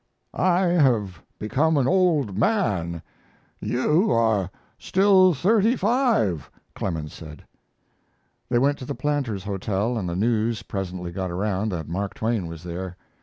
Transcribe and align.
"I 0.33 0.61
have 0.61 1.21
become 1.37 1.77
an 1.77 1.87
old 1.87 2.35
man. 2.35 3.03
You 3.59 4.09
are 4.11 4.49
still 4.79 5.35
thirty 5.35 5.75
five," 5.75 6.49
Clemens 6.73 7.13
said. 7.13 7.43
They 8.49 8.57
went 8.57 8.79
to 8.79 8.85
the 8.85 8.95
Planters 8.95 9.43
Hotel, 9.43 9.99
and 9.99 10.09
the 10.09 10.15
news 10.15 10.63
presently 10.63 11.11
got 11.11 11.29
around 11.29 11.69
that 11.71 11.87
Mark 11.87 12.15
Twain 12.15 12.47
was 12.47 12.63
there. 12.63 12.97